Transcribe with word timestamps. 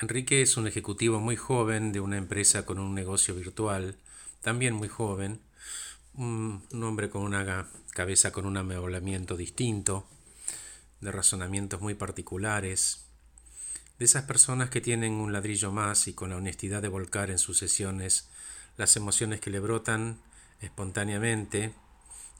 Enrique 0.00 0.42
es 0.42 0.56
un 0.56 0.66
ejecutivo 0.66 1.20
muy 1.20 1.36
joven 1.36 1.92
de 1.92 2.00
una 2.00 2.16
empresa 2.16 2.66
con 2.66 2.80
un 2.80 2.94
negocio 2.94 3.32
virtual, 3.34 3.96
también 4.40 4.74
muy 4.74 4.88
joven, 4.88 5.40
un, 6.14 6.64
hombre 6.82 7.08
con 7.10 7.22
una 7.22 7.68
cabeza 7.92 8.32
con 8.32 8.44
un 8.44 8.56
amoblamiento 8.56 9.36
distinto, 9.36 10.04
de 11.00 11.12
razonamientos 11.12 11.80
muy 11.80 11.94
particulares, 11.94 13.04
de 14.00 14.04
esas 14.04 14.24
personas 14.24 14.68
que 14.68 14.80
tienen 14.80 15.12
un 15.12 15.32
ladrillo 15.32 15.70
más 15.70 16.08
y 16.08 16.12
con 16.12 16.30
la 16.30 16.36
honestidad 16.38 16.82
de 16.82 16.88
volcar 16.88 17.30
en 17.30 17.38
sus 17.38 17.58
sesiones 17.58 18.28
las 18.76 18.96
emociones 18.96 19.40
que 19.40 19.50
le 19.50 19.60
brotan 19.60 20.18
espontáneamente 20.60 21.72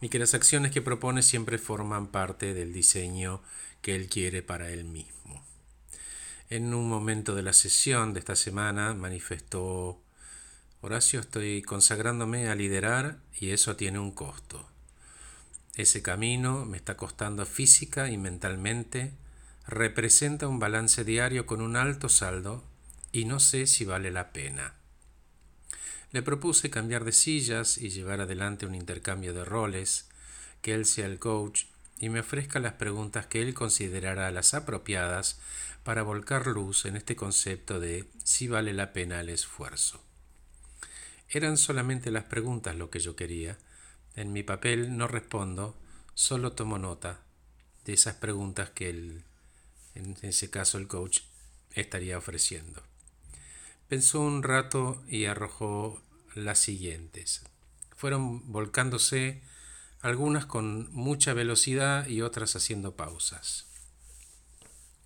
y 0.00 0.08
que 0.08 0.18
las 0.18 0.34
acciones 0.34 0.72
que 0.72 0.82
propone 0.82 1.22
siempre 1.22 1.58
forman 1.58 2.08
parte 2.08 2.52
del 2.52 2.72
diseño 2.72 3.42
que 3.80 3.94
él 3.94 4.08
quiere 4.08 4.42
para 4.42 4.70
él 4.70 4.84
mismo. 4.84 5.23
En 6.50 6.74
un 6.74 6.88
momento 6.88 7.34
de 7.34 7.42
la 7.42 7.54
sesión 7.54 8.12
de 8.12 8.20
esta 8.20 8.36
semana 8.36 8.92
manifestó, 8.92 9.98
Horacio, 10.82 11.20
estoy 11.20 11.62
consagrándome 11.62 12.48
a 12.48 12.54
liderar 12.54 13.18
y 13.32 13.50
eso 13.50 13.76
tiene 13.76 13.98
un 13.98 14.10
costo. 14.10 14.68
Ese 15.74 16.02
camino 16.02 16.66
me 16.66 16.76
está 16.76 16.98
costando 16.98 17.46
física 17.46 18.10
y 18.10 18.18
mentalmente, 18.18 19.14
representa 19.66 20.46
un 20.46 20.58
balance 20.58 21.02
diario 21.04 21.46
con 21.46 21.62
un 21.62 21.76
alto 21.76 22.10
saldo 22.10 22.62
y 23.10 23.24
no 23.24 23.40
sé 23.40 23.66
si 23.66 23.86
vale 23.86 24.10
la 24.10 24.32
pena. 24.32 24.74
Le 26.12 26.22
propuse 26.22 26.68
cambiar 26.68 27.04
de 27.04 27.12
sillas 27.12 27.78
y 27.78 27.88
llevar 27.88 28.20
adelante 28.20 28.66
un 28.66 28.74
intercambio 28.74 29.32
de 29.32 29.46
roles, 29.46 30.10
que 30.60 30.74
él 30.74 30.84
sea 30.84 31.06
el 31.06 31.18
coach 31.18 31.64
y 31.98 32.08
me 32.08 32.20
ofrezca 32.20 32.58
las 32.60 32.74
preguntas 32.74 33.26
que 33.26 33.42
él 33.42 33.54
considerará 33.54 34.30
las 34.30 34.54
apropiadas 34.54 35.40
para 35.84 36.02
volcar 36.02 36.46
luz 36.46 36.86
en 36.86 36.96
este 36.96 37.14
concepto 37.14 37.78
de 37.78 38.08
si 38.24 38.48
vale 38.48 38.72
la 38.72 38.92
pena 38.92 39.20
el 39.20 39.28
esfuerzo. 39.28 40.02
Eran 41.28 41.56
solamente 41.56 42.10
las 42.10 42.24
preguntas 42.24 42.76
lo 42.76 42.90
que 42.90 43.00
yo 43.00 43.16
quería. 43.16 43.58
En 44.16 44.32
mi 44.32 44.42
papel 44.42 44.96
no 44.96 45.08
respondo, 45.08 45.76
solo 46.14 46.52
tomo 46.52 46.78
nota 46.78 47.20
de 47.84 47.92
esas 47.92 48.14
preguntas 48.14 48.70
que 48.70 48.90
él, 48.90 49.24
en 49.94 50.16
ese 50.22 50.50
caso 50.50 50.78
el 50.78 50.86
coach, 50.86 51.20
estaría 51.72 52.18
ofreciendo. 52.18 52.82
Pensó 53.88 54.20
un 54.20 54.42
rato 54.42 55.02
y 55.08 55.26
arrojó 55.26 56.00
las 56.34 56.58
siguientes. 56.58 57.42
Fueron 57.96 58.50
volcándose 58.50 59.42
algunas 60.04 60.44
con 60.44 60.92
mucha 60.92 61.32
velocidad 61.32 62.06
y 62.06 62.20
otras 62.20 62.56
haciendo 62.56 62.94
pausas. 62.94 63.64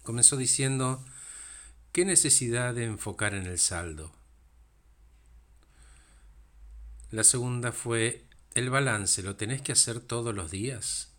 Comenzó 0.02 0.36
diciendo, 0.36 1.04
¿qué 1.92 2.04
necesidad 2.04 2.74
de 2.74 2.86
enfocar 2.86 3.32
en 3.32 3.46
el 3.46 3.60
saldo? 3.60 4.10
La 7.12 7.22
segunda 7.22 7.70
fue, 7.70 8.24
el 8.56 8.70
balance, 8.70 9.22
¿lo 9.22 9.36
tenés 9.36 9.62
que 9.62 9.70
hacer 9.70 10.00
todos 10.00 10.34
los 10.34 10.50
días? 10.50 11.12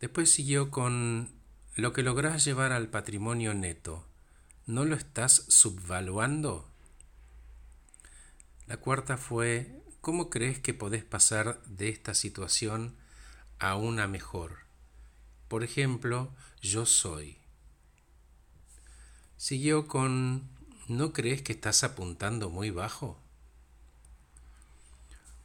Después 0.00 0.30
siguió 0.30 0.70
con, 0.70 1.32
lo 1.74 1.92
que 1.92 2.04
lográs 2.04 2.44
llevar 2.44 2.70
al 2.70 2.86
patrimonio 2.86 3.52
neto, 3.52 4.06
¿no 4.66 4.84
lo 4.84 4.94
estás 4.94 5.44
subvaluando? 5.48 6.70
La 8.68 8.76
cuarta 8.76 9.16
fue, 9.16 9.81
¿cómo 10.02 10.30
crees 10.30 10.58
que 10.58 10.74
podés 10.74 11.04
pasar 11.04 11.62
de 11.64 11.88
esta 11.88 12.12
situación 12.14 12.94
a 13.60 13.76
una 13.76 14.08
mejor? 14.08 14.58
Por 15.46 15.62
ejemplo, 15.62 16.34
yo 16.60 16.84
soy. 16.84 17.38
Siguió 19.38 19.86
con 19.86 20.50
¿No 20.88 21.12
crees 21.12 21.42
que 21.42 21.52
estás 21.52 21.84
apuntando 21.84 22.50
muy 22.50 22.70
bajo? 22.70 23.16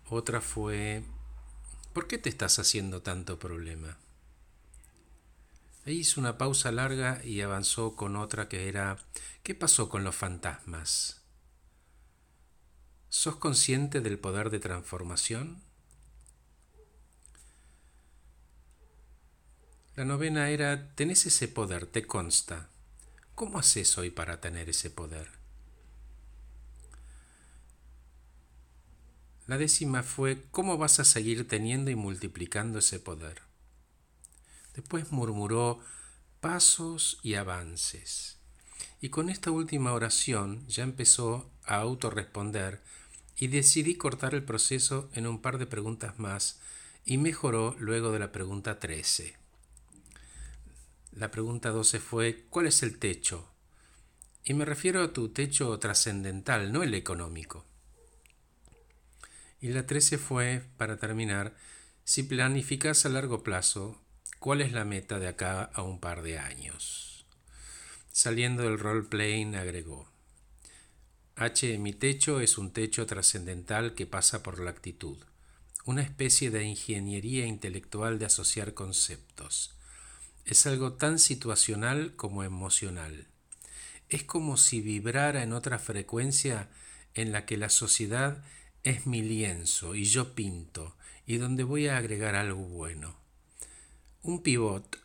Otra 0.10 0.42
fue 0.42 1.04
¿Por 1.94 2.08
qué 2.08 2.18
te 2.18 2.30
estás 2.30 2.58
haciendo 2.58 3.04
tanto 3.04 3.38
problema? 3.38 3.98
E 5.86 5.94
hizo 5.94 6.20
una 6.20 6.40
pausa 6.40 6.72
larga 6.72 7.24
y 7.24 7.42
avanzó 7.42 7.96
con 7.96 8.16
otra 8.16 8.50
que 8.50 8.68
era 8.68 8.98
¿Qué 9.44 9.54
pasó 9.54 9.88
con 9.88 10.04
los 10.04 10.16
fantasmas? 10.16 11.27
¿Sos 13.18 13.38
consciente 13.38 14.00
del 14.00 14.20
poder 14.20 14.52
de 14.52 14.60
transformación? 14.60 15.60
La 19.96 20.06
novena 20.06 20.52
era, 20.52 20.94
tenés 20.94 21.26
ese 21.26 21.48
poder, 21.48 21.88
te 21.88 22.06
consta. 22.06 22.70
¿Cómo 23.34 23.58
haces 23.58 23.98
hoy 23.98 24.12
para 24.12 24.40
tener 24.40 24.70
ese 24.70 24.92
poder? 24.92 25.32
La 29.48 29.58
décima 29.58 30.04
fue, 30.04 30.44
¿cómo 30.52 30.78
vas 30.78 31.00
a 31.00 31.04
seguir 31.04 31.48
teniendo 31.48 31.90
y 31.90 31.96
multiplicando 31.96 32.78
ese 32.78 33.00
poder? 33.00 33.42
Después 34.76 35.12
murmuró, 35.12 35.80
pasos 36.40 37.20
y 37.24 37.34
avances. 37.34 38.38
Y 39.02 39.10
con 39.10 39.32
esta 39.32 39.50
última 39.50 39.94
oración 39.94 40.68
ya 40.68 40.84
empezó 40.84 41.50
a 41.66 41.78
autorresponder 41.78 42.80
y 43.38 43.48
decidí 43.48 43.96
cortar 43.96 44.34
el 44.34 44.44
proceso 44.44 45.10
en 45.14 45.28
un 45.28 45.42
par 45.42 45.60
de 45.60 45.68
preguntas 45.68 46.18
más 46.18 46.60
y 47.06 47.18
mejoró 47.18 47.76
luego 47.80 48.12
de 48.12 48.20
la 48.20 48.32
pregunta 48.32 48.80
13. 48.80 49.38
La 51.12 51.32
pregunta 51.32 51.70
12 51.70 52.00
fue 52.00 52.46
¿cuál 52.50 52.68
es 52.68 52.84
el 52.84 52.98
techo? 52.98 53.50
Y 54.44 54.54
me 54.54 54.66
refiero 54.66 55.04
a 55.04 55.14
tu 55.14 55.30
techo 55.30 55.78
trascendental, 55.78 56.72
no 56.72 56.84
el 56.84 56.94
económico. 56.94 57.66
Y 59.60 59.70
la 59.70 59.86
13 59.86 60.18
fue, 60.18 60.64
para 60.78 60.98
terminar, 60.98 61.56
si 62.04 62.24
planificas 62.24 63.06
a 63.06 63.10
largo 63.10 63.44
plazo, 63.44 64.02
¿cuál 64.40 64.62
es 64.62 64.72
la 64.72 64.86
meta 64.86 65.20
de 65.20 65.28
acá 65.28 65.64
a 65.64 65.82
un 65.82 66.00
par 66.00 66.22
de 66.22 66.40
años? 66.40 67.26
Saliendo 68.12 68.64
del 68.64 68.80
role-playing 68.80 69.56
agregó, 69.56 70.08
H, 71.38 71.78
mi 71.78 71.94
techo 71.94 72.42
es 72.42 72.58
un 72.58 72.72
techo 72.72 73.06
trascendental 73.06 73.96
que 73.96 74.06
pasa 74.06 74.44
por 74.44 74.60
la 74.60 74.72
actitud, 74.72 75.18
una 75.86 76.02
especie 76.02 76.52
de 76.52 76.66
ingeniería 76.66 77.46
intelectual 77.46 78.20
de 78.20 78.26
asociar 78.26 78.74
conceptos 78.74 79.78
es 80.48 80.66
algo 80.66 80.94
tan 80.94 81.20
situacional 81.20 82.16
como 82.16 82.44
emocional. 82.44 83.28
Es 84.08 84.24
como 84.24 84.56
si 84.56 84.80
vibrara 84.80 85.44
en 85.44 85.52
otra 85.52 85.78
frecuencia 85.78 86.70
en 87.14 87.34
la 87.34 87.46
que 87.46 87.58
la 87.58 87.70
sociedad 87.70 88.44
es 88.84 89.06
mi 89.06 89.22
lienzo 89.22 89.94
y 89.94 90.06
yo 90.06 90.34
pinto 90.36 90.96
y 91.26 91.38
donde 91.38 91.64
voy 91.64 91.88
a 91.88 91.98
agregar 91.98 92.36
algo 92.36 92.64
bueno. 92.64 93.18
Un 94.22 94.42
pivot 94.42 94.98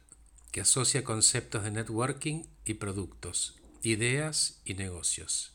que 0.53 0.61
asocia 0.61 1.03
conceptos 1.03 1.65
de 1.65 1.73
networking 1.73 2.45
y 2.65 2.75
productos, 2.75 3.59
ideas 3.83 4.61
y 4.65 4.75
negocios. 4.75 5.52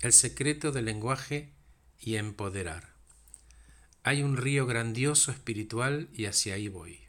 El 0.00 0.12
secreto 0.12 0.72
del 0.72 0.84
lenguaje 0.84 1.54
y 1.98 2.16
empoderar. 2.16 2.92
Hay 4.02 4.22
un 4.22 4.36
río 4.36 4.66
grandioso 4.66 5.30
espiritual 5.32 6.10
y 6.12 6.26
hacia 6.26 6.54
ahí 6.54 6.68
voy. 6.68 7.00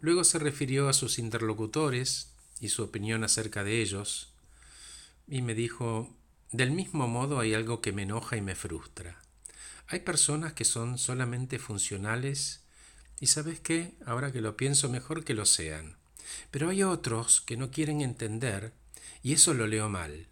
Luego 0.00 0.24
se 0.24 0.40
refirió 0.40 0.88
a 0.88 0.92
sus 0.92 1.20
interlocutores 1.20 2.32
y 2.58 2.70
su 2.70 2.82
opinión 2.82 3.22
acerca 3.22 3.62
de 3.62 3.80
ellos, 3.80 4.32
y 5.28 5.40
me 5.42 5.54
dijo, 5.54 6.12
del 6.50 6.72
mismo 6.72 7.06
modo 7.06 7.38
hay 7.38 7.54
algo 7.54 7.80
que 7.80 7.92
me 7.92 8.02
enoja 8.02 8.36
y 8.36 8.42
me 8.42 8.56
frustra. 8.56 9.22
Hay 9.86 10.00
personas 10.00 10.52
que 10.54 10.64
son 10.64 10.98
solamente 10.98 11.60
funcionales 11.60 12.64
y 13.20 13.28
sabes 13.28 13.60
qué, 13.60 13.94
ahora 14.04 14.32
que 14.32 14.40
lo 14.40 14.56
pienso 14.56 14.88
mejor 14.88 15.22
que 15.22 15.34
lo 15.34 15.46
sean. 15.46 15.96
Pero 16.50 16.70
hay 16.70 16.82
otros 16.82 17.40
que 17.40 17.56
no 17.56 17.70
quieren 17.70 18.00
entender 18.00 18.72
y 19.22 19.34
eso 19.34 19.54
lo 19.54 19.68
leo 19.68 19.88
mal. 19.88 20.26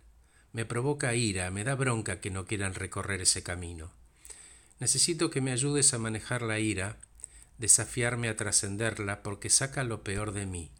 Me 0.58 0.64
provoca 0.64 1.14
ira, 1.14 1.52
me 1.52 1.62
da 1.62 1.76
bronca 1.76 2.20
que 2.20 2.32
no 2.32 2.44
quieran 2.44 2.74
recorrer 2.74 3.20
ese 3.20 3.44
camino. 3.44 3.92
Necesito 4.80 5.30
que 5.30 5.40
me 5.40 5.52
ayudes 5.52 5.94
a 5.94 5.98
manejar 5.98 6.42
la 6.42 6.58
ira 6.58 6.96
desafiarme 7.58 8.28
a 8.28 8.36
trascenderla 8.36 9.22
porque 9.22 9.50
saca 9.50 9.84
lo 9.84 10.02
peor 10.02 10.32
de 10.32 10.46
mí. 10.46 10.72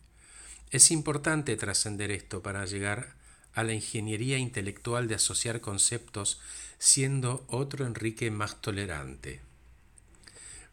Es 0.73 0.91
importante 0.91 1.57
trascender 1.57 2.11
esto 2.11 2.43
para 2.43 2.67
llegar 2.67 3.15
a 3.55 3.63
la 3.63 3.73
ingeniería 3.73 4.37
intelectual 4.39 5.07
de 5.07 5.15
asociar 5.15 5.61
conceptos 5.61 6.41
siendo 6.81 7.45
otro 7.47 7.87
Enrique 7.87 8.33
más 8.33 8.61
tolerante. 8.61 9.43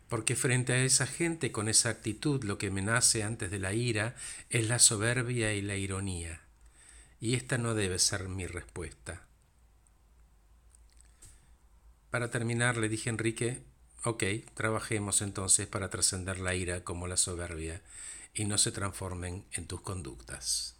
Porque 0.10 0.36
frente 0.36 0.74
a 0.74 0.84
esa 0.84 1.06
gente 1.06 1.52
con 1.52 1.70
esa 1.70 1.90
actitud 1.90 2.44
lo 2.44 2.58
que 2.58 2.72
me 2.72 2.82
nace 2.82 3.22
antes 3.22 3.52
de 3.52 3.60
la 3.60 3.76
ira 3.76 4.16
es 4.50 4.68
la 4.68 4.80
soberbia 4.80 5.54
y 5.54 5.62
la 5.62 5.76
ironía. 5.76 6.45
Y 7.20 7.36
esta 7.36 7.58
no 7.58 7.74
debe 7.74 8.00
ser 8.00 8.28
mi 8.28 8.48
respuesta. 8.48 9.28
Para 12.10 12.30
terminar 12.32 12.78
le 12.78 12.90
dije 12.90 13.10
a 13.10 13.14
Enrique, 13.14 13.64
Ok, 14.08 14.24
trabajemos 14.54 15.24
entonces 15.24 15.66
para 15.66 15.90
trascender 15.90 16.40
la 16.40 16.54
ira 16.54 16.84
como 16.84 17.08
la 17.08 17.18
soberbia 17.18 17.82
y 18.36 18.46
no 18.46 18.60
se 18.60 18.72
transformen 18.72 19.46
en 19.52 19.66
tus 19.66 19.82
conductas. 19.82 20.76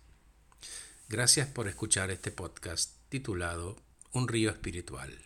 Gracias 1.10 1.48
por 1.48 1.68
escuchar 1.68 2.12
este 2.12 2.30
podcast 2.30 2.92
titulado 3.10 3.78
Un 4.12 4.28
río 4.28 4.52
espiritual. 4.52 5.26